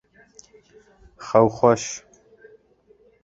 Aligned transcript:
Xew 1.25 1.47
xweş! 1.55 1.83